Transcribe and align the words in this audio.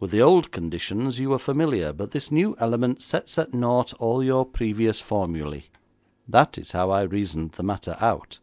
With 0.00 0.10
the 0.10 0.20
old 0.20 0.50
conditions 0.52 1.18
you 1.18 1.30
were 1.30 1.38
familiar, 1.38 1.94
but 1.94 2.10
this 2.10 2.30
new 2.30 2.54
element 2.60 3.00
sets 3.00 3.38
at 3.38 3.54
nought 3.54 3.94
all 3.94 4.22
your 4.22 4.44
previous 4.44 5.00
formulae. 5.00 5.68
That 6.28 6.58
is 6.58 6.72
how 6.72 6.90
I 6.90 7.00
reasoned 7.04 7.52
the 7.52 7.62
matter 7.62 7.96
out.' 7.98 8.38